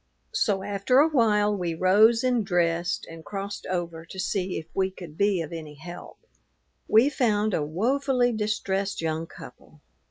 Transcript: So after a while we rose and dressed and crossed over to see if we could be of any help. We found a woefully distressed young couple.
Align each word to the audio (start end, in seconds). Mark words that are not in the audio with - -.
So 0.33 0.63
after 0.63 0.97
a 0.97 1.07
while 1.07 1.55
we 1.55 1.75
rose 1.75 2.23
and 2.23 2.43
dressed 2.43 3.05
and 3.07 3.23
crossed 3.23 3.67
over 3.67 4.03
to 4.03 4.17
see 4.19 4.57
if 4.57 4.65
we 4.73 4.89
could 4.89 5.15
be 5.15 5.41
of 5.43 5.53
any 5.53 5.75
help. 5.75 6.17
We 6.87 7.07
found 7.07 7.53
a 7.53 7.61
woefully 7.63 8.31
distressed 8.33 8.99
young 9.01 9.27
couple. 9.27 9.79